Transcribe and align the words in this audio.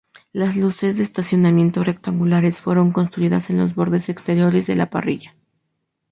Las 0.33 0.57
luces 0.57 0.97
de 0.97 1.03
estacionamiento 1.03 1.83
rectangulares 1.83 2.59
fueron 2.59 2.91
construidas 2.91 3.51
en 3.51 3.59
los 3.59 3.75
bordes 3.75 4.09
exteriores 4.09 4.65
de 4.65 4.73
la 4.75 4.89
parrilla. 4.89 5.35